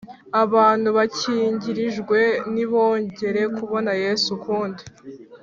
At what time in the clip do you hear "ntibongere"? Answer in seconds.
2.53-3.41